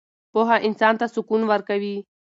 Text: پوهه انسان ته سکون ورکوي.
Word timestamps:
پوهه 0.31 0.57
انسان 0.67 0.93
ته 0.99 1.05
سکون 1.15 1.41
ورکوي. 1.47 1.95